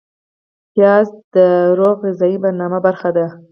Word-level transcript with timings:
پیاز 0.73 1.07
د 1.33 1.35
روغه 1.79 1.97
غذایي 2.15 2.37
برنامه 2.43 2.77
برخه 2.85 3.09
ده 3.17 3.25